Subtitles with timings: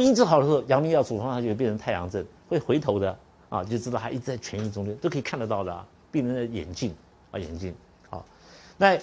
[0.00, 3.14] 病治好的时候，阳明药处方它就会变成太阳症，会回头的
[3.50, 5.86] 啊，就知道它一直在痊愈中间，都可以看得到的啊。
[6.10, 6.94] 病人的眼镜
[7.30, 7.74] 啊，眼镜
[8.08, 8.24] 好，
[8.78, 8.98] 那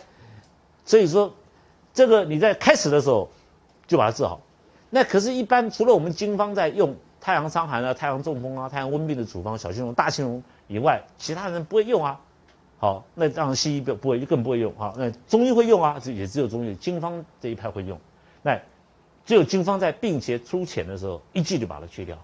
[0.85, 1.31] 所以说
[1.93, 3.29] 这个你在开始的时候
[3.85, 4.41] 就把它治好。
[4.89, 12.19] 那可是，一般除了我们经方在用太阳伤寒啊、太阳中风啊、太阳温病的处方，小青龙、大青龙以外，其他人不会用啊。
[12.79, 14.73] 好，那当然西医不不会，就更不会用。
[14.77, 17.99] 好，那中医会用啊，这也只有中医经方这一派会用。
[18.41, 18.57] 那
[19.27, 22.17] 只有经方在病邪出浅的时候，一剂就把它去掉。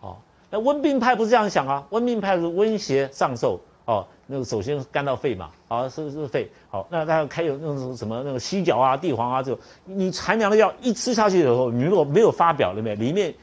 [0.00, 1.86] 好，那温病派不是这样想啊？
[1.88, 3.58] 温病派是温邪上受。
[3.84, 12.96] 哦，那个首先干到肺嘛，好是是肺，好，那他开有那种什么那个犀角啊、地黄啊，这种你寒凉的药一吃下去以后，你如果没有发表，里面？
[12.98, 13.34] 里面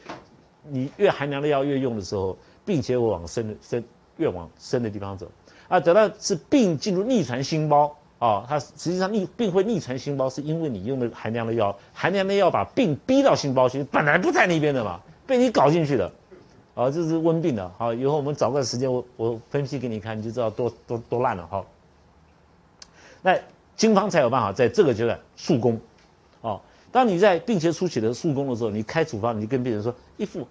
[0.63, 3.83] 你越寒凉的药越用的时候，并且往深的深
[4.16, 5.30] 越往深的地方走，
[5.67, 16.11] 啊，等到是病进入逆传心包哦，它实际上逆病会逆传心包，是因为你用的寒凉的药，寒凉的药把病逼到心包去，本来不在那边的嘛，被你搞进去的。
[16.75, 17.71] 哦，这是温病的。
[17.77, 21.47] 好，以后我们找个时间，我我分析给你看，你就知道多多多烂了。
[21.49, 21.66] 好，
[23.21, 23.38] 那
[23.75, 25.79] 经方才有办法在这个阶段速攻。
[26.41, 30.47] 哦，当你在病邪初期的速攻的时候，你开处方，你就跟病人说一副，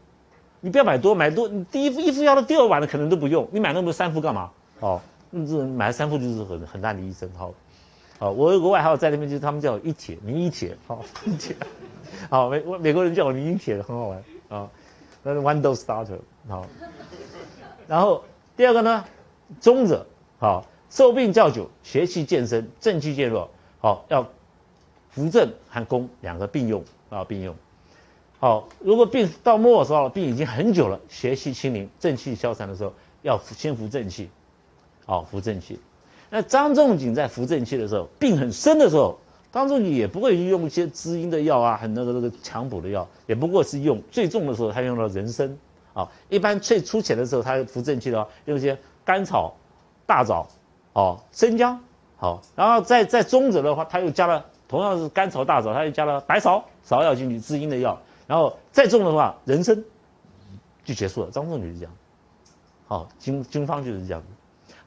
[0.61, 4.51] 你不要买多，买多，你第一副一副药的第二晚的可能都不用，你买那么多三副干嘛？
[4.81, 5.01] 哦，
[5.33, 7.31] 这买了三副就是很很大的医生。
[7.37, 7.53] 好，
[8.19, 10.77] 好，我有个外号在那边，就是他们叫我一铁，名一铁。
[10.87, 11.57] 好，一铁。
[12.31, 14.71] 好，美美国人叫我名一铁，很好玩啊。
[15.25, 16.65] 那是 one dose starter 好，
[17.89, 18.25] 然后
[18.57, 19.05] 第二个呢，
[19.61, 20.07] 中者
[20.39, 24.29] 好，受病较久，邪气渐深，正气渐弱，好要
[25.11, 27.57] 扶正和攻两个并用啊并用，
[28.39, 34.31] 好，如果病到末的时候，病已经很久了，邪气清零，正气消散的时候，要先扶正气，
[35.09, 35.81] 好扶正气。
[36.31, 39.19] 那张仲景在扶正气的时候，病很深的时候。
[39.51, 45.57] 张仲景也不会用一些滋阴的药啊，很那个那个强补的药，也不过是用最重的时候，他用了人参
[45.95, 46.07] 啊。
[46.29, 49.57] 一般最粗浅的时候，他扶正气的话，用一些甘草、
[50.05, 50.47] 大枣、
[50.93, 51.81] 哦生姜，
[52.19, 59.83] 好，然后再再中者的话，他又加了同样是甘草、大枣，他又加了白芍、芍药进去滋阴的药，然后再重的话，人参
[60.85, 61.31] 就结束了。
[61.31, 61.93] 张仲景是这样，
[62.87, 64.27] 好，经经方就是这样子，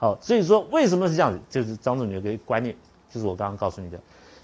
[0.02, 2.76] 好，所以说为什么是这样子，就是张仲景有个观念，
[3.12, 4.00] 就是我刚刚告诉你的。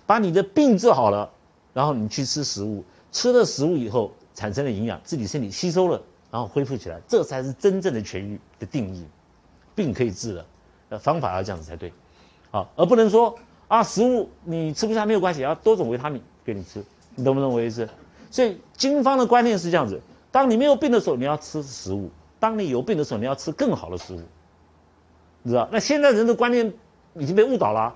[0.05, 1.27] 把你的病治好了，
[1.73, 9.03] 然后你去吃食物，吃了食物以后产生了营养，自己身体吸收了，然后恢复起来，这才是真正的痊愈的定义。
[9.73, 10.45] 病可以治了，
[10.89, 11.91] 呃，方法要这样子才对，
[12.51, 13.35] 好，而不能说
[13.67, 16.83] 啊，食物你吃不下没有关系，要多种维他命给你吃，
[17.15, 17.89] 你懂不懂我意思？
[18.29, 19.99] 所以经方的观念是这样子：
[20.31, 22.07] 当你没有病的时候，你要吃食物；
[22.39, 24.21] 当你有病的时候，你要吃更好的食物，
[25.43, 25.67] 你知道？
[25.71, 26.73] 那现在人的观念
[27.15, 27.95] 已经被误导了。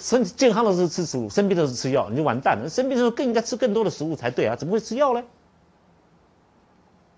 [0.00, 2.68] 身体健康的时候吃食物，生病的时候吃药，你就完蛋了。
[2.68, 5.24] 生病的时候更应该吃更多的食物才对啊，怎么会吃药呢？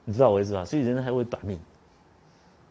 [0.05, 0.65] 你知道我意思吧？
[0.65, 1.59] 所以人还会短命。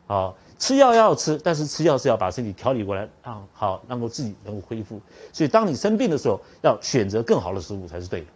[0.08, 5.02] 好，吃药要吃，但是吃药是要把身体调理过来，啊，好，能够自己能够恢复。
[5.34, 8.28] 所以当你生病的时候，要选择更好的食物才是对的。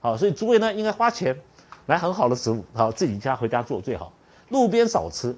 [0.00, 1.40] 好，所以诸位呢，应该花钱
[1.86, 4.12] 买很好的食物，好，自己家回家做最好，
[4.50, 5.34] 路边少吃。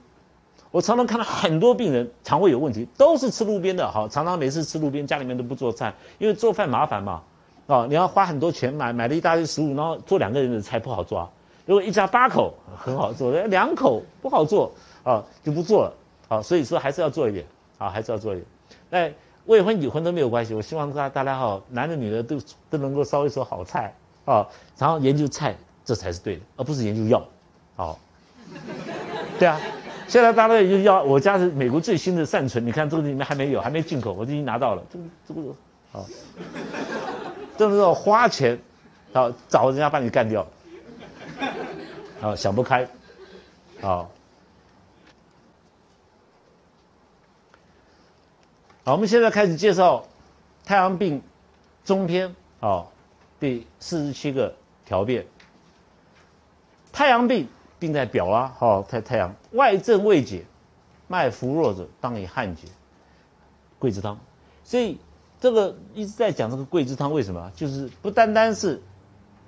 [0.71, 3.91] 我常常看到很多病人肠胃有问题，都是吃路边的。
[3.91, 7.23] 好，常常每次吃路边，家里面都不做菜，因为做饭麻烦嘛。
[7.67, 11.29] 啊，你要花很多钱买买了一大堆食物，然后做两个人的菜不好做。
[11.67, 14.73] 如果一家八口很好做，两口不好做
[15.03, 15.93] 啊，就不做了。
[16.29, 17.45] 啊，所以说还是要做一点
[17.79, 18.47] 啊，还是要做一点。
[18.91, 19.13] 那
[19.47, 23.93] 未婚已婚都没有关系，我希望大大家好，男的女的都都能够烧一手好菜
[24.25, 24.47] 啊，
[24.79, 27.25] 然后研究菜，这才是对的，而不是研究药。
[27.75, 27.99] 好，
[29.39, 29.61] 对啊。
[30.11, 34.83] 现在大家就要我家是美国最新的善存，你看这个里面还没有，还没进口，我就已经拿到了。
[34.91, 35.55] 这个这个，
[35.93, 36.05] 好，
[37.57, 38.59] 这是要花钱，
[39.13, 40.45] 好找人家把你干掉，
[42.21, 42.89] 好想不开，
[43.81, 44.11] 好，
[48.83, 50.05] 好，我们现在开始介绍
[50.65, 51.23] 太阳病
[51.85, 52.91] 中篇，好，
[53.39, 54.53] 第四十七个
[54.85, 55.25] 条变，
[56.91, 57.47] 太阳病。
[57.81, 60.45] 病在表啊，好太太阳外症未解，
[61.09, 62.69] 脉浮弱者当以汗解。
[63.81, 64.19] 桂枝汤，
[64.63, 64.99] 所以
[65.41, 67.51] 这个一直在讲这个桂枝汤为什么？
[67.57, 68.83] 就是不单单是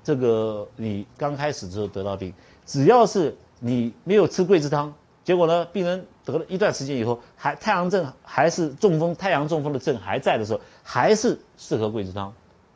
[0.03, 2.33] 这个你刚开始之后得到病，
[2.65, 12.33] 只要是你没有吃桂枝汤，结果呢，病人得了一段时间以后，还太阳症还是中风，太阳中风的症还在的时候，还是适合桂枝汤，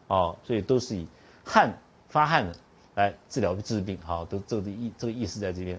[0.08, 1.08] 哦，所以都是以
[1.42, 2.54] 汗发汗的。
[2.96, 5.78] 来治疗治病，好，都这个意这个意思在这边。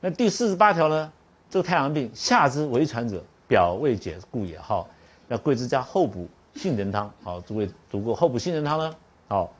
[0.00, 1.10] 那第四十八条呢？
[1.48, 4.58] 这个太阳病下肢为传者，表未解故也。
[4.58, 4.88] 好，
[5.28, 7.08] 那桂枝加厚补杏仁汤。
[7.22, 8.96] 好，诸位读过厚补杏仁汤呢？
[9.28, 9.52] 好，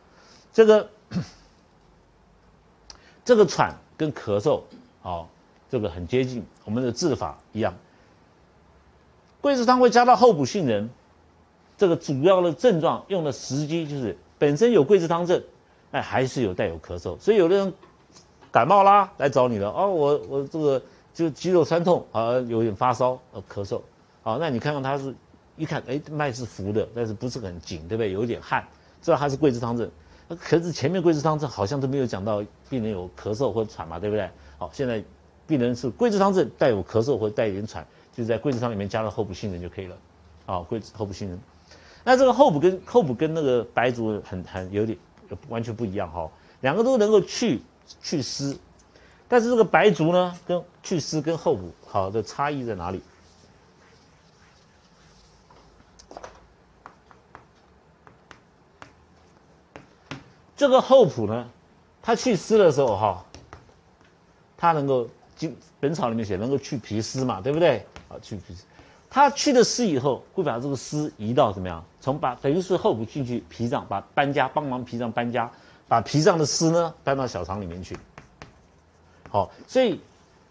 [0.52, 0.90] 这个
[3.25, 4.62] 这个喘跟咳嗽，
[5.02, 5.28] 好，
[5.70, 7.72] 这个很接近，我们的治法一样。
[9.40, 10.90] 桂枝汤会加到后补杏仁，
[11.76, 15.40] 这个主要的症状用的时机就是本身有桂枝汤症，
[15.94, 17.73] 哎，还是有带有咳嗽，所以有的人
[18.50, 20.82] 感冒啦来找你了，哦，我我这个
[21.14, 23.81] 就肌肉酸痛啊，有点发烧，呃，咳嗽，
[24.25, 25.14] 好，那你看看他是，
[25.56, 28.11] 一看，哎，脉是浮的，但是不是很紧，对不对？
[28.11, 28.67] 有点汗，
[29.00, 29.88] 知道他是桂枝汤症，
[30.37, 34.29] 可是前面桂枝汤症好像都没有讲到病人有咳嗽或喘嘛，对不对？
[34.58, 35.00] 好，现在
[35.46, 37.87] 病人是桂枝汤症，带有咳嗽或带一点喘。
[38.12, 39.96] 就在桂枝汤里面加了厚补杏仁就可以了，
[40.46, 41.38] 啊，桂枝厚补杏仁。
[42.05, 44.99] 那这个厚补跟厚补跟那个白术很很有点
[45.48, 47.62] 完全不一样哈，两个都能够去
[48.02, 48.56] 去湿，
[49.28, 53.02] 但是这个白术呢跟去湿跟厚朴好的差异在哪里？
[60.56, 61.50] 这个厚朴呢，
[62.00, 63.25] 它去湿的时候哈，
[64.56, 65.50] 它能够经
[65.81, 67.84] 《本草》里面写能够去皮湿嘛，对不对？
[68.08, 68.62] 啊去皮湿，
[69.14, 71.84] 他去了湿以后，会把这个湿移到怎么样？
[72.00, 75.49] 从把等于是后补进去脾脏，把搬家帮忙脾脏搬家，
[75.87, 77.96] 把脾脏的湿呢搬到小肠里面去。
[79.31, 80.00] 好，所以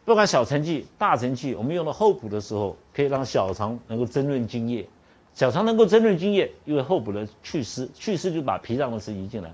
[0.06, 4.88] 不管小承气、大承气，我们用了后补的时候，可以让小肠能够增润津液。
[5.33, 9.51] 小肠能够增润津液，因为后补的去湿，去湿就把脾脏的湿移进来。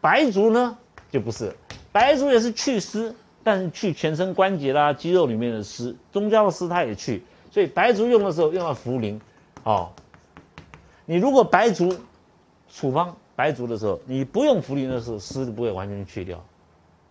[0.00, 0.78] 白术呢
[1.10, 1.52] 就不是，
[1.90, 3.12] 白术也是去湿。
[3.42, 9.20] 但是去全身关节啦、肌肉里面的湿，中焦的湿它也去，所以白术用的时候用到茯苓，
[9.64, 9.90] 哦，
[11.04, 11.94] 你如果白术
[12.72, 16.44] 处方白术的时候，你不用茯苓的时候，湿不会完全去掉，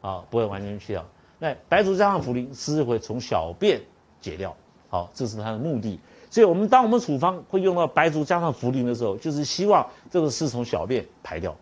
[0.02, 1.06] 啊，不会完全去掉。
[1.40, 3.82] 那白术加上茯苓，湿会从小便
[4.22, 4.56] 解掉，
[4.90, 6.00] 好，这是它的目的。
[6.30, 11.56] 所以我们当我们处方会用到白术加上茯苓的时候，就是希望这个湿从小便排掉。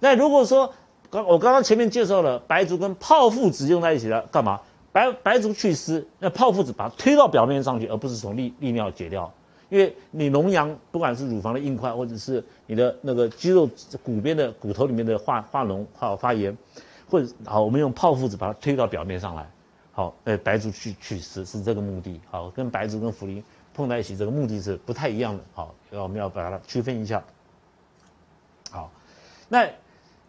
[0.00, 0.72] 那如果说，
[1.10, 4.60] 刚我刚刚前面介绍了白术跟泡附子用在一起了，干嘛？
[4.92, 9.32] 白白术去湿，那泡附子把它推到表面上去，而不是从利利尿解掉。
[9.68, 13.68] 因为你脓疡，不管是乳房的硬块，或者是你的那个肌肉
[14.02, 16.56] 骨边的骨头里面的化化脓、化发炎，
[17.08, 19.48] 或者好，我们用泡附子把它推到表面上来。
[19.92, 22.20] 好，呃，白术去去湿是这个目的。
[22.30, 23.42] 好，跟白术跟茯苓
[23.74, 25.42] 碰在一起，这个目的是不太一样的。
[25.54, 27.22] 好，我们要把它区分一下。
[28.70, 28.90] 好，
[29.48, 29.68] 那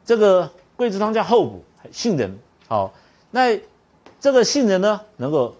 [0.06, 0.50] 这个。
[0.78, 2.92] 桂枝汤加厚补，杏仁好，
[3.30, 3.56] 那
[4.22, 5.56] 这个杏仁呢，能够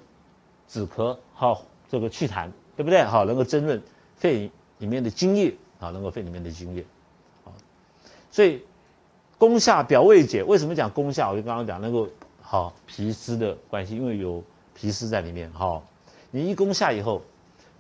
[0.70, 2.48] 止咳，好，这个祛痰，
[2.78, 3.04] 对不对？
[3.04, 3.82] 好，能够增润
[4.16, 6.86] 肺里面的津液，啊，能够肺里面的津液，
[7.44, 7.52] 好，
[8.30, 8.64] 所以
[9.40, 11.32] 攻下表胃解，为什么讲攻下？
[11.32, 12.08] 我就刚刚讲能够
[12.40, 14.44] 好脾湿的关系，因为有
[14.76, 15.82] 脾湿在里面，哈，
[16.30, 17.20] 你一攻下以后，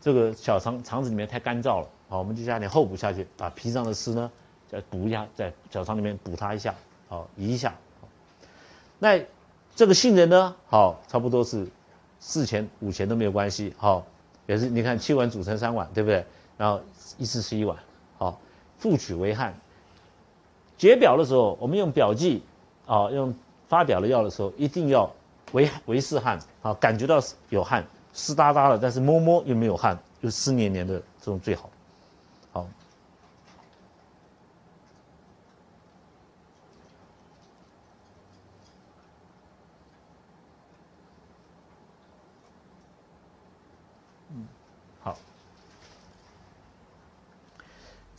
[0.01, 4.31] 这个小肠肠子里面太干燥了，好，我们就加点厚补下去，把脾脏的湿呢
[4.68, 6.74] 再补一下，在小肠里面补它一下。
[7.07, 7.75] 好，移一下。
[8.98, 9.19] 那
[9.81, 10.56] 这个杏仁呢？
[10.68, 11.68] 好，差不多是
[12.19, 13.74] 四钱五钱都没有关系。
[13.80, 14.06] 好，
[14.45, 16.24] 也是你看七碗煮成三碗，对不对？
[16.56, 16.80] 然后
[17.18, 17.75] 一次吃一碗。
[18.19, 18.39] 好，
[18.78, 19.56] 复取为汗。
[20.78, 22.44] 解表的时候，我们用表剂
[22.86, 23.33] 啊，用
[23.68, 25.12] 发表的药的时候，一定要
[25.51, 27.19] 为为湿汗啊，感觉到
[27.50, 31.56] 有汗，湿哒哒的，但是摸摸又没有汗，就湿黏黏的这种最。
[31.56, 31.68] 好。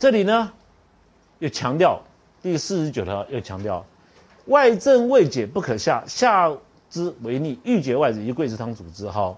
[0.03, 0.51] 这里呢，
[1.39, 2.01] 又强调
[2.41, 3.85] 第四十九条，又强调
[4.47, 6.51] 外症未解不可下，下
[6.89, 9.09] 之为逆，欲解外治以桂枝汤主之。
[9.09, 9.33] 哈，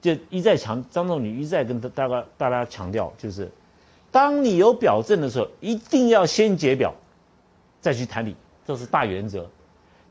[0.00, 3.48] 就一再强张仲景一再跟大家大家强调，就是
[4.10, 6.92] 当你有表症的时候，一定要先解表，
[7.80, 8.34] 再去谈理，
[8.66, 9.48] 这是大原则。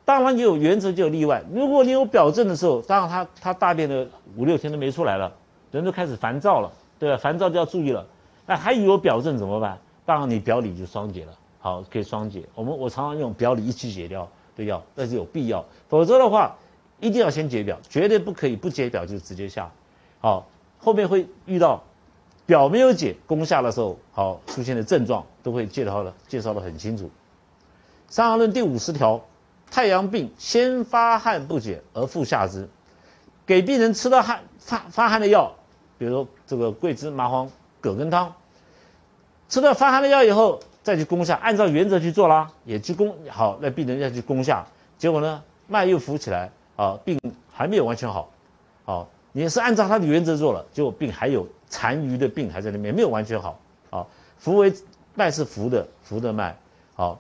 [0.06, 1.44] 当然有原则就有例外。
[1.54, 4.08] 如果你有表症的时候，当然他他大便的
[4.38, 5.30] 五六天都没出来了，
[5.70, 7.18] 人都开始烦躁了，对吧？
[7.18, 8.08] 烦躁就要注意了。
[8.52, 9.80] 那还有表症怎么办？
[10.06, 11.32] 当然你表里就双解了，
[11.62, 12.44] 好，可以双解。
[12.54, 14.28] 我们我常常用表里一起解掉
[14.58, 15.64] 的药，那是有必要。
[15.88, 16.58] 否则的话，
[17.00, 19.72] 一定要先解表，绝对不可以不解表就直接下。
[20.20, 21.82] 好，后面会遇到
[22.46, 27.06] 表没有解，攻下的时候，好出现的症状都会介绍的介绍的很清楚。
[28.14, 29.22] 《伤寒论》第五十条，
[29.70, 32.68] 太阳病先发汗不解而复下之，
[33.46, 35.54] 给病人吃了汗发发汗的药，
[35.98, 37.50] 比如说这个桂枝麻黄。
[37.84, 38.32] 葛根汤，
[39.52, 44.66] 吃了发寒的药以后，再去攻下，按照原则去做啦，也去攻好，那病人要去攻下，
[44.98, 47.20] 结果呢，脉又浮起来，啊，病
[47.52, 48.32] 还没有完全好，
[48.86, 54.74] 好，也是按照他的原则做了，结果病还有残余的病还在里面，没有完全好，啊，浮为
[55.16, 56.58] 脉是浮的，浮的脉，
[56.96, 57.20] 好，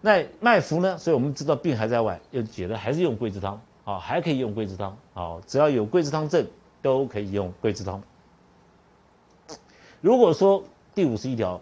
[0.00, 0.98] 那脉浮呢？
[0.98, 6.44] 所以我们知道病还在外，又解的还是用桂枝汤啊，还可以用桂枝汤啊，只要有桂枝汤症
[6.82, 8.02] 都可以用桂枝汤。
[10.00, 11.60] 如果说第五十一条，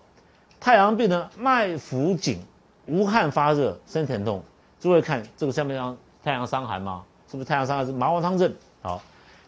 [0.59, 2.41] 太阳病呢，脉浮紧，
[2.87, 4.43] 无汗发热，身疼痛，
[4.81, 7.03] 诸位看这个像不像太阳伤寒嘛？
[7.31, 8.53] 是不是太阳伤寒是麻黄汤症？
[8.83, 9.03] 好，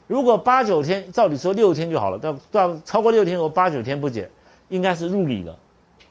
[0.07, 4.31] 如果八九天，照理说六天就好了，但到超过六天或八九天不解，
[4.69, 5.59] 应该是入里了，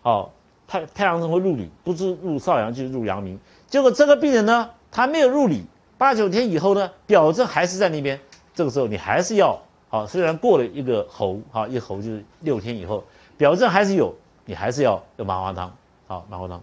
[0.01, 0.31] 好。
[0.67, 3.37] 太太阳症会入里，不是入少阳就是入阳明。
[3.67, 5.65] 结果这个病人呢，他没有入里，
[5.97, 8.17] 八九天以后呢，表症还是在那边。
[8.55, 13.03] 这个时候你还是要好，虽然过了一个候，好一候就是六天以后，
[13.41, 14.13] 表症还是有，
[14.45, 16.61] 你还是要用麻黄汤，好麻黄汤。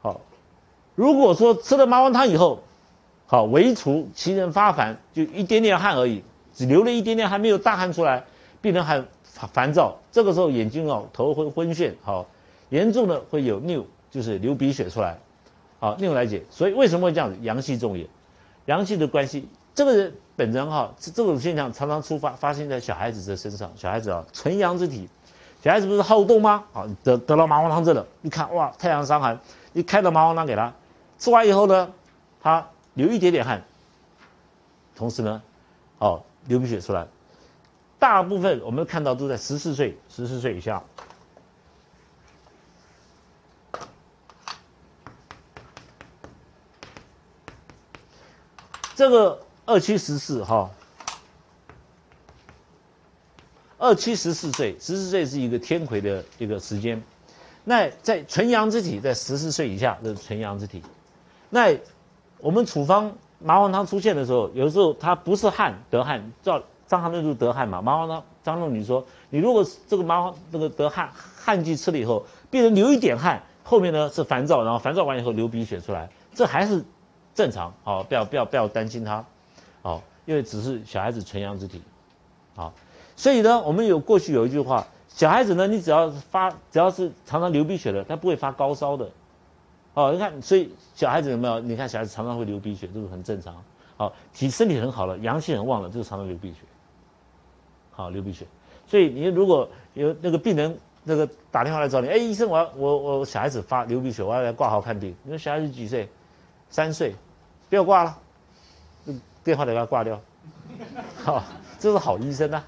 [0.00, 0.20] 好，
[0.94, 2.62] 如果说吃了麻黄汤以后，
[3.26, 6.22] 好唯除其人发烦，就一点点汗而已，
[6.54, 8.22] 只流了一点点还没有大汗出来，
[8.62, 9.04] 病人还
[9.34, 12.24] 烦躁，这个时候眼睛哦头昏昏眩，好。
[12.68, 15.18] 严重的会有尿，就是流鼻血出来，
[15.80, 16.44] 好尿来解。
[16.48, 17.36] 所以为什么会这样子？
[17.42, 18.06] 阳气重也，
[18.66, 23.68] 阳气的关系，这个人本人哈，这这种现象常常出发发生在小孩子的身上。
[23.74, 25.08] 小孩子啊，纯阳之体，
[25.62, 26.64] 小孩子不是好动吗？
[26.72, 29.38] 好得得了麻黄汤症了，一看哇，太阳伤寒，
[29.74, 30.72] 一开了麻黄汤给他，
[31.18, 31.92] 吃完以后呢，
[32.40, 33.62] 他流一点点汗，
[34.96, 35.42] 同时呢，
[35.98, 37.06] 哦流鼻血出来，
[37.98, 40.82] 大部分我们看到都在十四岁，十四岁以下。
[48.96, 50.70] 这个二七十四哈，
[53.80, 57.02] 二七十四岁，十四岁是一个天癸的一个时间。
[57.64, 60.82] 那在纯阳之体，在十四岁以下的纯阳之体。
[61.48, 61.74] 那
[62.38, 67.82] 我们处方麻黄汤出现的时候，有时候它不是汗得汗，照张翰论就得汗嘛。
[67.82, 76.84] 麻黄汤张仲女说，你如果这个麻黄那个得汗汗剂吃了以后，病人流一点汗，后面呢是烦躁，然后烦躁完以后流鼻血出来，这还是。
[77.32, 79.24] 正常，好，不要不要不要担心他，
[79.82, 81.80] 好，因为只是小孩子纯阳之体，
[82.56, 82.74] 好，
[83.20, 89.10] 所以呢，我们有过去有一句话，小孩子呢，你只要发，只要是常常流鼻血的，他不会发高烧的，
[89.92, 91.60] 哦，你看，所以小孩子有没有？
[91.60, 93.62] 你看小孩子常常会流鼻血，这个很正常，
[93.98, 96.60] 好，体身体很好了，阳气很旺了，就是常常流鼻血，
[97.90, 98.46] 好，流鼻血，
[98.86, 106.08] 所以你如果有那个病人那个打电话来找你，哎，医生，我要我我小孩子发流鼻血，我要来挂号看病，你说小孩子几岁？
[106.70, 107.14] 三岁，
[107.68, 108.18] 不要挂了，
[109.44, 110.18] 电话得给他挂掉。
[111.22, 111.44] 好，
[111.78, 112.64] 这是好医生呐。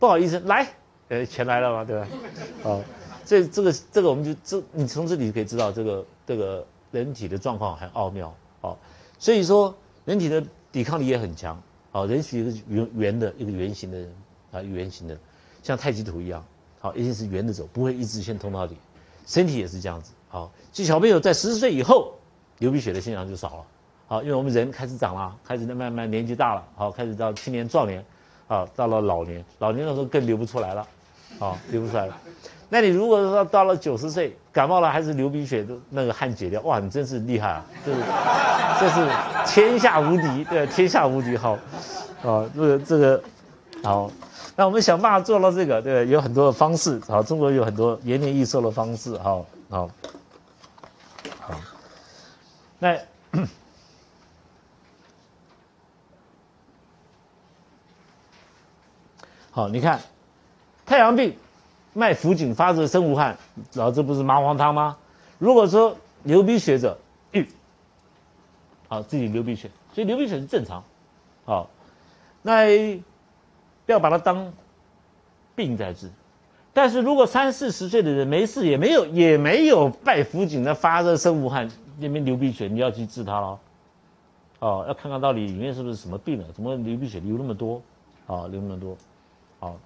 [0.00, 0.66] 不好意思来，
[1.08, 2.08] 呃，钱来了嘛，对吧？
[2.64, 2.80] 好，
[3.24, 8.34] 这这个这个我们就这，你从这里可以知道这个这个人体的状况很奥妙。
[8.62, 8.78] 好，
[9.18, 9.72] 所以说
[10.04, 10.42] 人体的
[10.72, 11.62] 抵抗力也很强。
[11.92, 13.98] 好，人是一个圆圆的一个圆形的
[14.50, 15.16] 啊，圆形的，
[15.62, 16.44] 像太极图一样。
[16.80, 18.74] 好，一定是圆的走，不会一直线通到底。
[19.26, 20.12] 身体也是这样子。
[20.28, 22.14] 好，就小朋友在十四岁以后。
[22.60, 23.66] 流鼻血的现象就少了，
[24.06, 28.04] 好，因为我们人开始长了，开始慢慢年纪大了，好，开始到青年壮年，
[28.50, 30.84] 啊，到了老年，老年的时候更流不出来了，
[31.38, 32.16] 啊，流不出来了。
[32.68, 38.00] 那你如果说到了九十岁感冒了还是流鼻血，都那个汗解掉，哇，你真是厉害啊，这是
[38.80, 39.08] 这是
[39.46, 41.52] 天下无敌，对，天下无敌，好，
[42.24, 43.22] 啊，这个这个
[43.84, 44.10] 好，
[44.56, 49.88] 那我们想办法做到这个，对，有很多的方式，好，中国有很多延年益寿的方式，好好，
[51.38, 51.54] 好。
[52.80, 52.98] 那
[59.52, 60.00] 好，你看
[60.86, 61.36] 太阳病，
[61.92, 63.36] 脉浮紧发热身无汗，
[63.74, 64.96] 老子不是麻黄汤吗？
[65.38, 66.96] 如果说流鼻血者，
[67.32, 67.46] 郁，
[68.88, 70.84] 好自己流鼻血，所以流鼻血是正常，
[71.44, 71.68] 好，
[72.42, 72.96] 那
[73.86, 74.52] 不要把它当
[75.56, 76.10] 病在治。
[76.72, 81.68] 但是如果三四十岁的人没事，也没有也没有脉浮紧的发热身无汗。
[81.98, 83.58] 那边流鼻血，你要去治他喽，
[84.60, 86.44] 哦，要看看到底里面是不是什么病了？
[86.54, 87.82] 怎么流鼻血流那么多？
[88.26, 88.96] 啊，流那么多，
[89.60, 89.76] 好，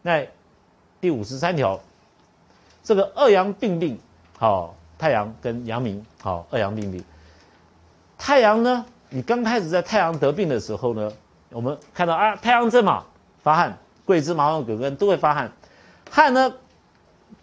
[0.00, 0.26] 那
[1.00, 1.78] 第五十三条，
[2.82, 3.98] 这个二阳并病，
[4.38, 7.04] 好，太阳跟阳明，好，二阳并病。
[8.16, 11.12] 太阳呢，你刚开始在太阳得病的时候呢，
[11.50, 13.04] 我们看到啊，太阳症嘛，
[13.42, 15.52] 发汗，桂枝、麻黄、葛根都会发汗，
[16.10, 16.54] 汗呢，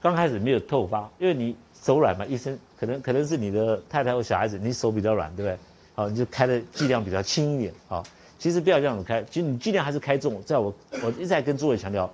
[0.01, 1.55] 刚开始没有透发，因为你。
[1.83, 5.57] 手软嘛，医生可能可能是你的太太或小孩子，你手比较软，对不对？
[5.95, 8.01] 好，你就开的剂量比较轻一点好。
[8.37, 10.41] 其实不要这样子开，其实你尽量还是开重。
[10.43, 10.73] 在我
[11.03, 12.11] 我一直在跟诸位强调，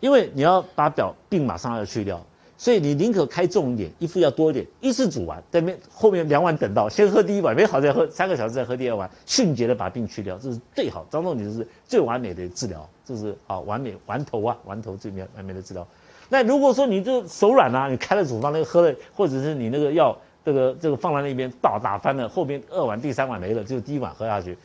[0.00, 2.24] 因为你要把表病马上要去掉，
[2.58, 11.06] 所以你宁可开重一点，一副要多一点，一次煮完，在面后面两碗等到，先喝第一碗，没好再喝三个小时再喝第二碗，迅捷的把病去掉，这是最好。
[11.10, 15.86] 张仲景是最完美的治疗，这是啊完美完头啊完头最完完美的治疗。
[16.28, 24.56] 那如果说你这手软啊，你开了处方那个喝了，或者是你那个药这个这个放在那边倒打翻了，后面二碗第三碗没了，就第一碗喝下去，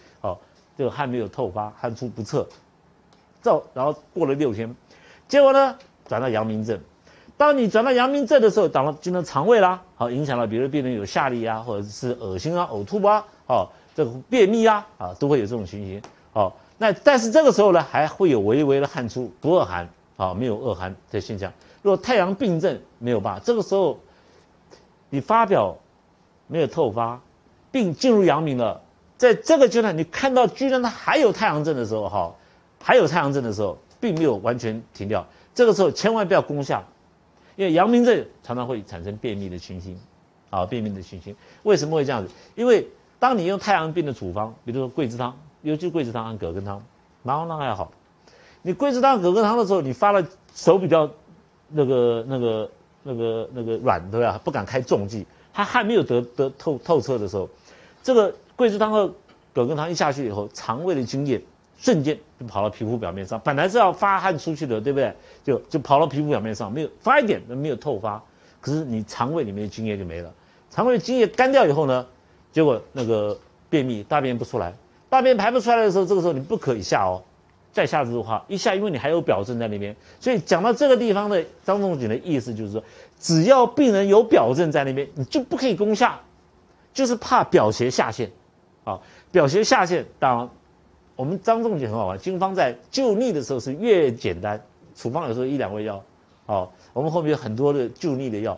[0.78, 2.48] 这个汗没有透发，汗出不测，
[3.42, 4.76] 照然后过了六天，
[5.28, 5.76] 结果呢
[6.08, 6.80] 转到阳明症。
[7.36, 16.02] 当你转到阳明症的时候，到了进入肠胃啦，好影响了，比如病人有下痢啊，或者是恶心啊、呕吐啊，哦，这个便秘啊，啊都会有这种情形。
[16.34, 21.52] 哦，那但是这个时候呢，还会有微微的汗出，不恶寒，啊没有恶寒的现象。
[21.84, 24.00] 如果太阳病症没有吧，这个时候
[25.10, 25.78] 你发表
[26.48, 27.22] 没有透发，
[27.72, 28.82] 病进入阳明了，
[29.18, 32.36] 在这个阶段你看到居然它还有太阳症的时候，哈，
[32.82, 36.84] 还有太阳症的时候，并没有完全停掉，这个时候千万不要攻下。
[37.56, 40.00] 因为阳明症常常会产生便秘的情形，
[40.52, 42.32] 啊，便秘的情形为什么会这样子？
[42.54, 46.84] 因为当你用太阳病的处方，比如说桂枝汤，尤其桂枝汤和葛根汤，
[47.24, 47.92] 麻黄汤还好。
[48.62, 51.10] 你桂枝汤、葛根汤的时候，你发了手比较
[51.70, 52.70] 那个、那个、
[53.02, 54.40] 那个、那个软，对吧？
[54.44, 57.50] 不敢开重剂，他还没有得得透透彻的时候，
[58.04, 59.16] 这个桂枝汤和
[59.54, 61.42] 葛根汤一下去以后，肠胃的津液。
[61.80, 65.14] 瞬间就跑到皮肤表面上，本来是要发汗出去的，对不对？
[65.44, 68.20] 就就跑到皮肤表面上，没有发一点都没有透发，
[68.60, 70.34] 可是你肠胃里面的津液就没了，
[70.72, 72.04] 肠胃的津液干掉以后呢，
[72.52, 74.74] 结果那个便秘，大便不出来，
[75.08, 77.22] 大便排不出来的时候，这个时候你不可以下哦，
[77.72, 82.84] 再下的话一下，因为你还有表症在那边，所以讲到这个地方的张仲景的意思就是说，
[83.20, 86.20] 只要病人有表症在那边，你就不可以攻下，
[86.92, 88.32] 就是怕表邪下陷，
[88.88, 89.02] 啊，
[89.32, 90.50] 表邪下陷当然。
[91.18, 94.64] 我们张仲景很好玩，经方在救逆的时候是越简单，
[94.96, 96.00] 处方有时候一两味药，
[96.46, 98.56] 好，我们后面有很多的救逆的药，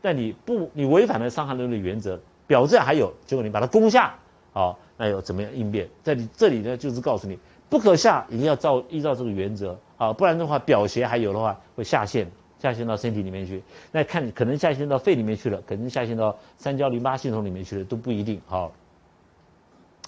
[0.00, 4.14] 但你不，你违反了伤寒论的原则，表证还有，结果你把它攻下，
[4.54, 5.86] 好，那要怎么样应变？
[6.02, 12.26] 在你这里呢，就是告诉你，不可下，一定要照依照这个原则，啊，不然的话，表邪还有的话会下陷，
[12.58, 18.72] 下陷到身体里面去，那看可能下陷到肺里面去了，可能下陷到三焦淋巴系统里面去了，都不一定，好。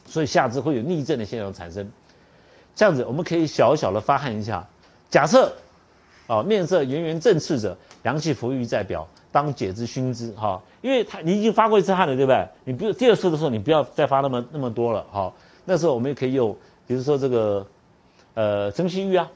[0.06, 1.90] 所以下肢会有逆症的现象产生，
[2.74, 4.66] 这样子我们可以小小的发汗一下。
[5.08, 5.52] 假设，
[6.26, 12.48] 哦，面色圆圆正赤者，阳气浮郁在表，当解之熏之，哈，因为他你已经发过一次汗了，对不对？
[12.64, 15.32] 你不第二次的时候，你不要再发那么那么多了，哈。
[15.64, 17.66] 那时候我们也可以用，比如说这个，
[18.34, 19.30] 呃，蒸汽浴啊，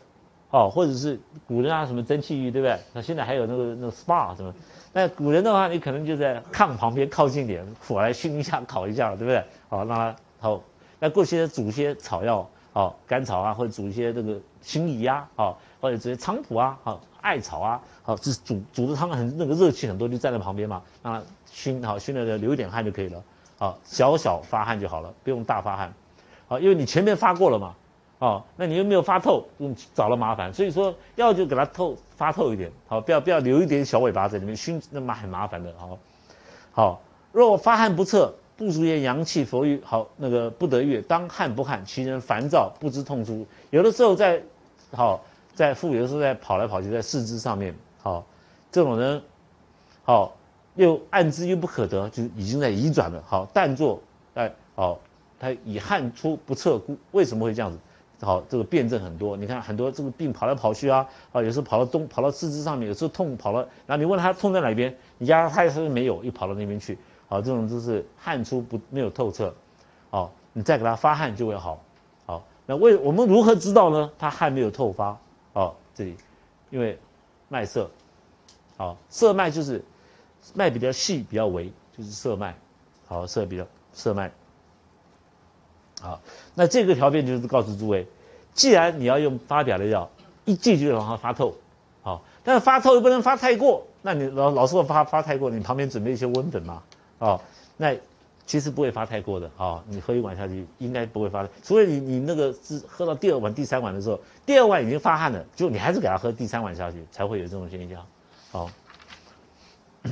[0.51, 2.79] 哦，或者是古人啊什么蒸汽浴，对不对？
[2.93, 4.53] 那现在还有那个那个 SPA 什么，
[4.93, 9.45] 那古人的话，你可能就在炕旁边靠近点，火来熏一下，烤一下，对不对？
[9.69, 10.17] 好，让它。
[10.41, 10.61] 好，
[10.99, 23.23] 那过去煮一些草药，好甘草啊，或者煮一些这个辛夷呀，好或者这些菖蒲啊，好艾草啊，好是煮煮的汤很那个热气很多，就站在旁边嘛，让它熏好熏了的流一点汗就可以了，
[23.59, 25.93] 好小小发汗就好了，不用大发汗，
[26.49, 27.75] 好因为你前面发过了嘛，
[28.19, 35.99] 哦那你又没有发透，嗯找了麻烦，所以说要就给它透发透一点，好不要不要留一点小尾巴在里面熏，那么很麻烦的，好
[36.73, 38.33] 好若发汗不彻。
[38.61, 43.47] 不足言阳气浮于好那个不得月，当汗不汗，其人烦躁不知痛处。
[43.71, 44.39] 有的时候在，
[44.93, 48.23] 好在腹，有的时候在跑来跑去，在四肢上面，好
[48.71, 49.23] 这种人，
[50.03, 50.37] 好
[50.75, 53.25] 又暗之又不可得，就已经在移转了。
[53.27, 53.99] 好但作
[54.35, 55.01] 哎好，
[55.39, 57.79] 他以汗出不测，故为什么会这样子？
[58.21, 66.99] 好这个辩证很多，你看很多这个病跑来跑去啊，啊有时候跑到东跑到四肢上面，有时候痛跑了，然后你问他痛在哪边，你压他他是没有，又跑到那边去。
[67.31, 69.55] 好，这种就是汗出不没有透彻，
[70.11, 71.81] 好，你再给他发汗就会好，
[72.27, 74.11] 好，那为我们如何知道呢？
[74.19, 75.17] 他汗没有透发，
[75.53, 76.17] 好，这里，
[76.71, 76.99] 因为
[77.49, 77.89] 脉色，
[78.77, 79.81] 好，色脉就是
[80.55, 82.53] 脉比较细比较微，就是色脉，
[83.07, 84.33] 好，色比较色脉，
[86.01, 86.21] 好，
[86.57, 88.09] 那这个条件就是告诉诸位，
[88.55, 90.11] 既然你要用发表的药，
[90.47, 91.55] 一剂就让它发透，
[92.03, 96.83] 好，但是发透又不能发太过，那你老老是发发太过，你旁边准备一些温粉嘛。
[97.21, 97.41] 哦，
[97.77, 97.95] 那
[98.47, 108.05] 其实不会发太过的哦，你喝一碗下去应该不会发的，除非你你那个是喝到第二碗、第三碗的时候，第二碗已经发汗了，就你还是给他喝第三碗下去，才会有这种现象。
[108.51, 108.71] 好，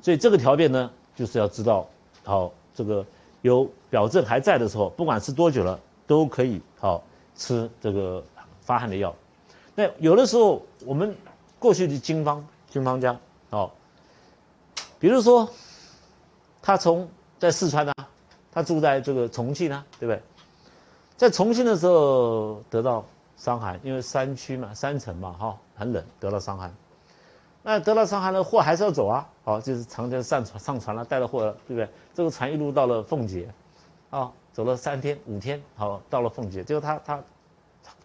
[0.00, 1.88] 所以这个条件呢，就是要知道，
[2.22, 3.04] 好，这个
[3.42, 7.02] 有表症还在的时候，不管吃多久了，都可以好
[7.34, 8.22] 吃这个
[8.60, 9.16] 发汗的药。
[9.74, 11.16] 那有的时候我们
[11.58, 12.46] 过去的经方。
[12.70, 13.18] 军方家，
[13.50, 13.70] 哦，
[14.98, 15.50] 比如说，
[16.62, 17.92] 他从在四川呢，
[18.52, 20.22] 他住在这个重庆呢，对不对？
[21.16, 23.04] 在重庆的时候得到
[23.36, 26.74] 伤寒，因为山区嘛，山城嘛，哈，很冷，得到伤寒。
[27.62, 31.86] 那得到伤寒的货还是要走啊，好，就是长江上船上船了，带了货，对不对？
[32.14, 33.52] 这个船一路到了奉节，
[34.08, 37.22] 啊，走了三天五天，好，到了奉节，结果他他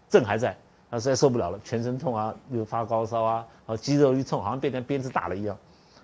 [0.09, 0.57] 症还在，
[0.89, 5.57] 他实在受不了了，全身痛啊，又发高烧啊，然后，肌肉一痛，好像被那鞭子打了一样。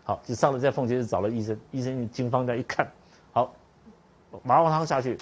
[0.04, 2.91] 好，就上了在凤姐找了医生，医生经方在一看，
[3.32, 3.54] 好，
[4.44, 5.17] 麻黄汤下去，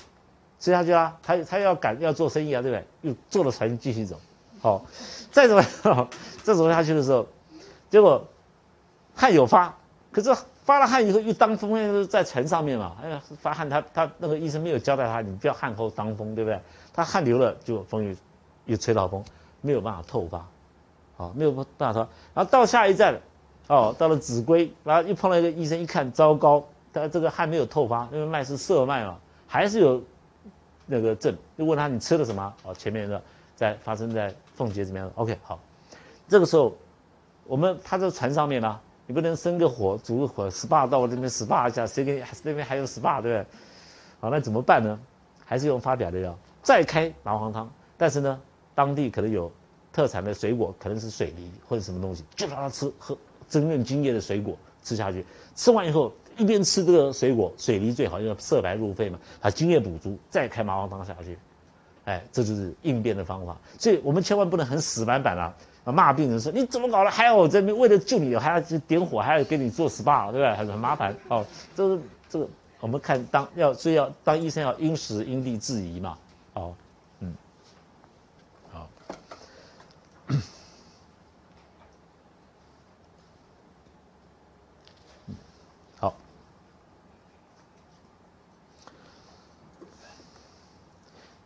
[0.60, 3.10] 吃下去啊，他他要赶要做生意啊，对不对？
[3.10, 4.20] 又坐了船继续走。
[4.62, 4.86] 好，
[5.32, 5.64] 再怎么
[6.44, 7.28] 再走下去的时候，
[7.90, 8.26] 结果
[9.16, 9.76] 汗有发，
[10.12, 16.60] 可是发了汗以后又当风，在船上面嘛，哎呀发汗，他他那个医生没有交代他，你不要汗后当风，对不对？
[16.94, 18.16] 他汗流了就风又
[18.66, 19.24] 又吹到风，
[19.62, 20.46] 没有办法透发，
[21.18, 22.00] 好，没有办法透。
[22.34, 23.20] 然后到下一站，
[23.68, 29.18] 哦，到了秭归，然后又碰到一个医生，一看糟糕，他这个汗没有透发，因为脉是涩脉嘛，
[29.48, 30.02] 还是有
[30.86, 32.54] 那个症，就问他你吃了什么？
[32.64, 33.22] 哦，前面的。
[33.60, 35.60] 在发生在凤姐怎么样？OK，好，
[36.30, 36.74] 这个时候
[37.44, 43.46] 我们他在船上面呢，你不能生个火，煮个火，SPA 到我这边 SPA 一下，谁给那边还有 SPA 对不对？
[44.22, 44.98] 好，那怎么办呢？
[45.44, 48.40] 还是用发表的药，再开麻黄汤，但是呢，
[48.80, 49.52] 当地可能有
[49.92, 61.38] 特产的水果，可能是水梨或者什么东西，就让他吃喝增润津液的水果吃下去，吃完以后一边吃这个水果，水梨最好，因为色白入肺嘛，把津液补足，再开麻黄汤下去。
[62.06, 67.12] 哎，这就是应变的方法，所以我们千万不能很死板板啊，骂病人说你怎么搞的？
[67.12, 70.56] 还要我这边为了救你，还要去点火，还要给你做 SPA，对不对？
[70.56, 71.46] 很很麻烦哦。
[71.76, 72.48] 这个这个，
[72.80, 76.18] 我们看当要所以要当医生要因时因地制宜嘛。
[76.54, 76.74] 哦，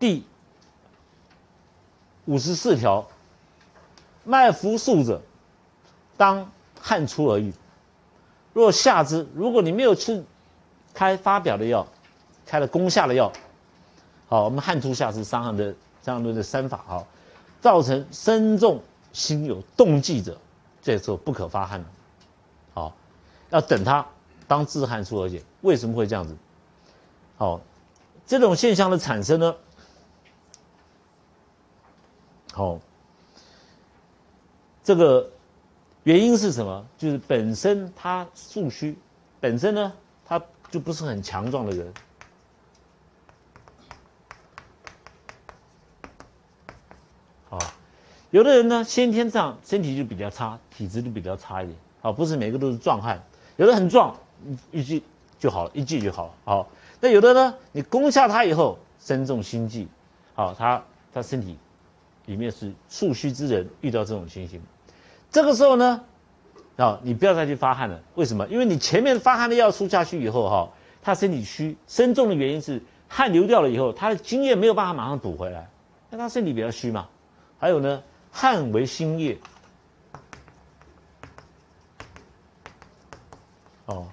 [0.03, 0.25] 第。
[2.25, 3.07] 五十四条，
[4.25, 5.21] 脉浮数者，
[6.17, 7.53] 当汗出而愈。
[8.51, 10.21] 若下之，如果你没有吃
[10.93, 11.87] 开发表的药，
[12.45, 13.31] 开了攻下的药，
[14.27, 17.07] 好，我们汗出下肢伤寒的这样的三法啊，
[17.61, 18.81] 造成身重
[19.13, 20.37] 心有动悸者，
[20.81, 21.85] 这时候不可发汗了，
[22.73, 22.93] 好，
[23.51, 24.05] 要等它
[24.49, 25.41] 当自汗出而解。
[25.61, 26.35] 为什么会这样子？
[27.37, 27.61] 好，
[28.27, 29.55] 这种现象的产生呢？
[32.55, 32.79] 好，
[34.83, 35.27] 这个
[36.03, 36.85] 原因是什么？
[36.99, 38.95] 就是本身他素虚，
[39.39, 39.91] 本身呢
[40.23, 40.39] 他
[40.69, 41.91] 就不是很强壮的人。
[47.49, 47.57] 好，
[48.29, 51.75] 有的人呢先天上身体就比较差，体质就比较差一点。
[52.03, 53.19] 好，不是每个都是壮汉，
[53.57, 54.15] 有的很壮，
[54.71, 55.03] 一记
[55.39, 56.33] 就好了，一记就好了。
[56.45, 56.69] 好，
[57.01, 59.87] 那有的呢，你攻下他以后，身重心悸，
[60.35, 61.57] 好，他他身体。
[62.25, 64.61] 里面是素虚之人遇到这种情形，
[65.29, 66.03] 这个时候呢，
[66.77, 67.99] 啊，你不要再去发汗了。
[68.15, 68.47] 为什么？
[68.47, 70.69] 因为你前面发汗的药输下去以后，哈，
[71.01, 75.69] 他身体虚，身重的原因是汗流掉了以后，他的津液没有办法马上补回来，
[76.09, 77.09] 那他身体比较虚嘛。
[77.59, 79.37] 还有呢，汗为心液，
[83.85, 84.07] 哦，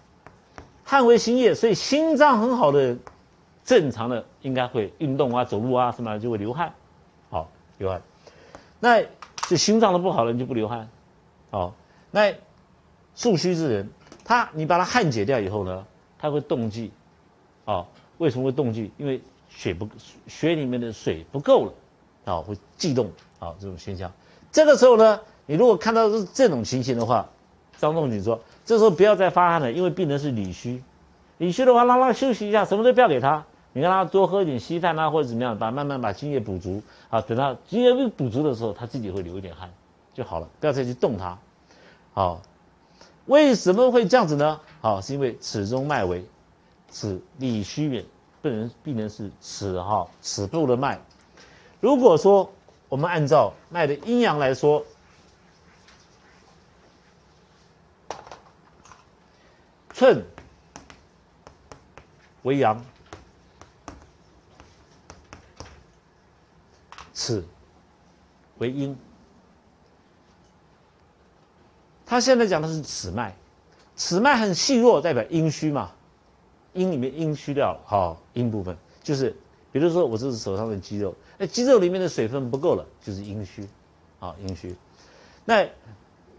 [0.84, 2.96] 汗为心液，所以心脏很好的，
[3.64, 6.72] 正常的应该会运动啊，走路啊什么就会流汗。
[7.80, 8.02] 流汗，
[8.78, 9.02] 那
[9.48, 10.88] 就心脏的不好了，你就不流汗，
[11.48, 11.72] 哦，
[12.10, 12.34] 那
[13.14, 13.88] 素虚之人，
[14.22, 15.86] 他你把他汗解掉以后呢，
[16.18, 16.92] 他会动悸，
[17.64, 17.86] 哦，
[18.18, 18.92] 为什么会动悸？
[18.98, 19.88] 因为血不
[20.26, 21.72] 血里面的水不够了，
[22.32, 24.12] 啊，会悸动，啊，这种现象。
[24.52, 27.30] 这个时候呢，你如果看到是这种情形的话，
[27.78, 30.82] 张仲景说，这时候不要再发汗了，因为病人是里虚，
[31.38, 33.46] 里虚的话，让他休息一下，什么都不要给他。
[33.72, 37.20] 你让他多喝一点稀饭啊，或者怎么样，把慢慢把津液补足啊。
[37.20, 39.70] 等他津液被补足的时候，他自己会流一点汗
[40.12, 41.38] 就好了，不要再去动它。
[42.12, 42.42] 好，
[43.26, 44.60] 为什么会这样子呢？
[44.80, 46.26] 好，是因为此中脉为
[46.88, 48.04] 此里虚远，
[48.42, 51.00] 不能病人是此哈此部的脉。
[51.78, 52.50] 如果说
[52.88, 54.84] 我们按照脉的阴阳来说，
[59.94, 60.24] 寸
[62.42, 62.84] 为阳。
[67.30, 67.44] 此
[68.58, 68.98] 为阴，
[72.04, 73.36] 他现在讲的是此脉，
[73.94, 75.92] 此脉很细弱，代表阴虚嘛，
[76.72, 79.36] 阴里面阴虚掉了，好，阴部分就是，
[79.70, 83.64] 比如说我这是手上的肌肉，那肌肉里面的水分不够了，就是阴虚，
[84.18, 84.74] 好，阴虚。
[85.44, 85.68] 那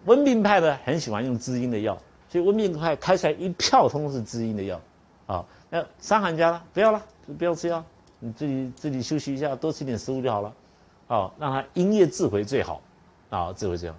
[0.04, 4.82] 温病派呢，很喜欢用滋阴的药，所以温病派开出来一票通是滋阴的药，
[5.26, 7.02] 啊，那伤寒家呢，不要了，
[7.40, 7.82] 不要吃药，
[8.20, 10.54] 你自己自己休息一下，多吃点食物就好了。
[11.12, 12.82] 哦，让他阴液自回最好，
[13.30, 13.94] 啊，自回这样。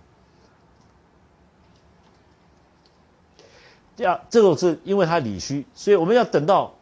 [3.94, 6.72] 第二，这种是因为他里虚，所以我们要等到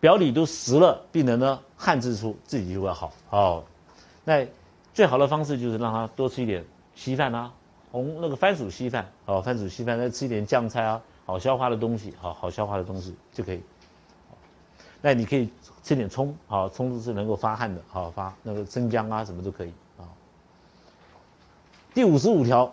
[0.00, 3.12] 表里都实了，病人呢汗自出，自己就会好。
[3.28, 3.62] 哦，
[4.24, 4.46] 那
[4.94, 7.52] 最好的方式就是让他多吃一点稀饭啊，
[7.92, 13.60] 红那个番薯稀饭，好番薯稀饭，再吃一点酱菜啊，好消化的东西，好好消化的东西就可以。
[15.02, 15.48] 那你可以
[15.82, 20.04] 吃点葱，好葱是能够发汗的，好发那个生姜啊什么都可以啊。
[21.94, 22.72] 第五十五条，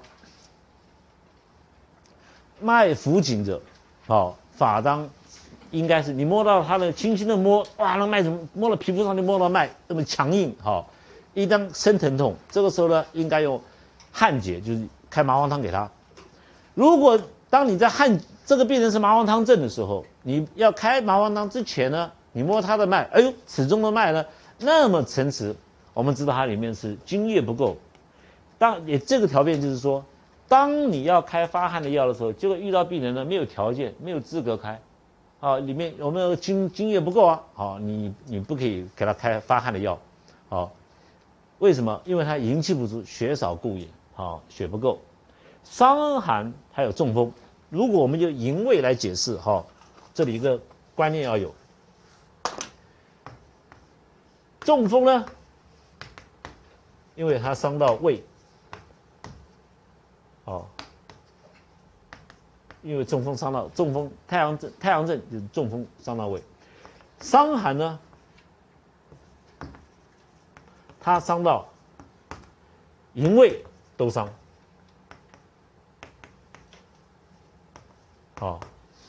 [2.60, 3.62] 脉浮紧者，
[4.06, 5.10] 好法当
[5.72, 10.90] 应该是你摸到他的轻轻的摸，哇，那脉怎么摸到皮肤上就摸到脉那么强硬，好，
[11.34, 13.62] 一当生疼痛，这个时候呢应该用
[14.12, 15.90] 汗解，就是开麻黄汤给他。
[16.74, 22.12] 如果当你在汗这个病人是麻黄汤症的时候，你要开麻黄汤之前呢？
[22.38, 24.24] 你摸他的脉，哎呦，此中的脉呢
[24.60, 25.56] 那么沉迟，
[25.96, 27.78] 我们知道它里面是津液不够。
[28.60, 30.06] 当也这个条件就是说，
[30.48, 34.80] 当你要开发汗的药的时候，就会遇到病人呢没有条件，没有资格开，
[35.40, 37.42] 啊，里面有没有津津液不够啊？
[37.56, 39.98] 好，你你不可以给他开发汗的药，
[40.48, 40.72] 好，
[41.58, 42.00] 为什么？
[42.06, 45.00] 因为他营气不足，血少故也，好，血不够，
[45.64, 47.32] 伤寒还有中风。
[47.72, 49.66] 如果我们就营卫来解释，哈，
[50.14, 50.62] 这里一个
[50.94, 51.52] 观念要有。
[54.68, 55.26] 中风呢？
[57.16, 58.22] 因为它伤到胃，
[60.44, 60.68] 哦，
[62.82, 66.44] 因为中风伤到中风，太阳症太阳症就是中风伤到胃，
[67.22, 67.98] 伤寒呢，
[71.00, 71.66] 它伤到
[73.14, 73.64] 营卫
[73.96, 74.28] 都伤，
[78.38, 78.60] 好，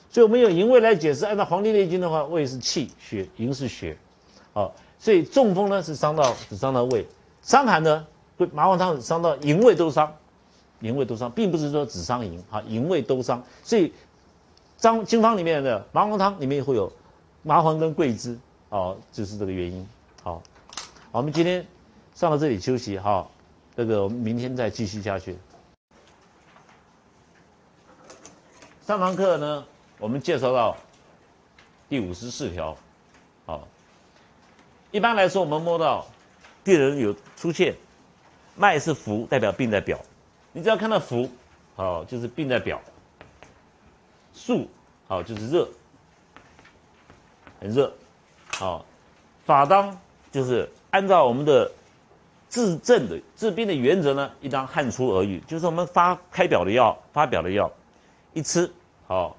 [0.09, 3.99] 所以我们用营卫来解释，按照《黄帝内经》的话，胃是气血，营是血，
[4.53, 4.73] 好。
[4.99, 7.07] 所以中风呢是伤到只伤到胃，
[7.41, 8.07] 伤寒呢
[8.37, 10.13] 会麻黄汤伤到营卫都伤，
[10.81, 13.43] 营卫都伤，并不是说只伤营啊，营卫都伤。
[13.63, 13.93] 所以
[14.77, 16.93] 张经方里面的麻黄汤里面会有
[17.43, 18.39] 麻黄跟桂枝，
[18.71, 19.87] 哦，就是这个原因。
[20.23, 20.43] 好，
[21.13, 21.65] 我们今天
[22.15, 23.27] 上到这里休息哈，
[23.77, 25.37] 这个我们明天再继续下去。
[28.85, 29.65] 上堂课呢，
[29.99, 30.77] 我们介绍到
[31.89, 32.77] 第五十四条，
[34.91, 36.07] 一般来说，我们摸到
[36.65, 37.75] 病人有出现
[38.57, 39.99] 脉是浮，代表病在表。
[40.53, 41.29] 你只要看到浮，
[41.77, 42.79] 好，就是病在表；
[44.33, 44.69] 肃，
[45.07, 45.69] 好，就是热，
[47.61, 47.93] 很热。
[48.57, 48.85] 好，
[49.45, 49.97] 法当
[50.33, 51.71] 就是按照我们的
[52.49, 57.71] 治症的治病的原则呢，一当汗出而愈，就是我们发开表的药，发表的药
[58.33, 58.69] 一吃，
[59.07, 59.37] 好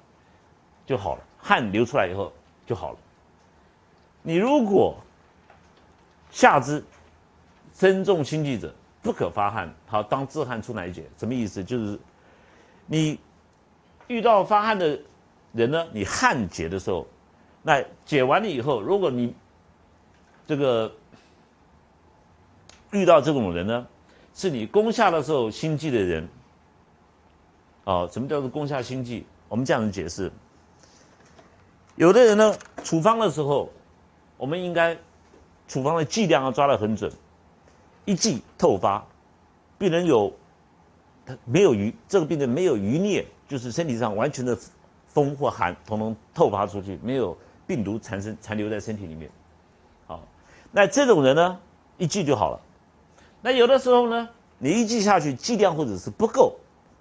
[0.86, 2.32] 就好了，汗流出来以后
[2.66, 2.98] 就好了。
[4.22, 4.96] 你如果
[6.30, 6.82] 下肢
[7.74, 9.72] 身重心悸者，不可发汗。
[9.86, 11.64] 好，当自汗出来解，什么意思？
[11.64, 11.98] 就是
[12.86, 13.18] 你
[14.06, 14.98] 遇到发汗的
[15.52, 17.06] 人呢，你汗解的时候，
[17.62, 19.34] 那解完了以后，如果你
[20.46, 20.92] 这个
[22.92, 23.86] 遇到这种人呢，
[24.34, 26.28] 是你攻下的时候心悸的人。
[27.84, 29.26] 哦，什么叫做攻下心悸？
[29.48, 30.30] 我们这样子解释：
[31.96, 33.70] 有的人呢，处方的时候，
[34.36, 34.96] 我们应该。
[35.70, 37.12] 处方的剂量要抓得很准，
[38.04, 39.06] 一剂透发，
[39.78, 40.32] 病人有
[41.24, 44.58] 他没有余，这个病人没有余孽，就是身体上完全的
[45.06, 49.30] 风或寒统统透发出去，没有病毒产生残留在身体里面。
[50.08, 50.20] 好，
[50.72, 51.56] 那这种人呢，
[51.98, 52.60] 一剂就好了。
[53.40, 54.28] 那有的时候呢，
[54.58, 56.56] 你一剂下去剂量或者是不够，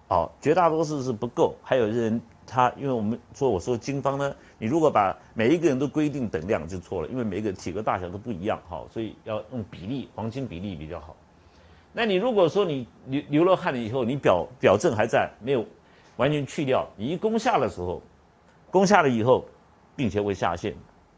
[0.09, 1.55] 哦，绝大多数是不够。
[1.63, 4.35] 还有人他，因为我们说我说经方呢。
[4.57, 11.15] 你如果把每一个人都规定等量就错了，因为每个体格大小都不一样，好，所以要用比例，黄金比例比较好。
[11.93, 15.65] 那你如果说你流流了汗了以后，你表表症还在，没有
[16.17, 18.01] 完全去掉，你一攻下的时候，
[18.69, 19.45] 攻下了以后，
[19.95, 20.75] 并且会下陷，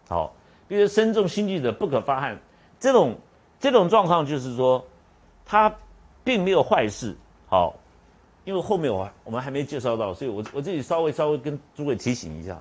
[0.07, 0.31] 好，
[0.67, 2.39] 比如身重心悸者不可发汗，
[2.79, 3.17] 这种
[3.59, 4.85] 这种状况就是说，
[5.45, 5.73] 它
[6.23, 7.17] 并没有坏事，
[7.47, 7.73] 好，
[8.43, 12.57] 因为后面我我们还没介绍到，所以我我这里稍微稍微跟诸位提醒一下。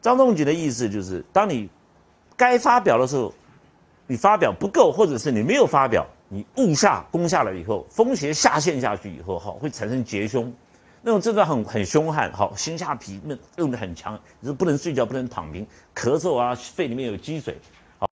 [0.00, 1.68] 张仲景的意思就是，当你
[2.36, 3.34] 该发表的时候，
[4.06, 10.50] 你发表不够，或者是你没有发表，你误下攻下了以后，风邪下陷下去以后，哈，会产生结胸，
[11.02, 17.58] 那种症状很很凶悍，好，心下痞闷，用的很强，就是不能睡觉，不能躺平，咳嗽啊，肺里面有积水，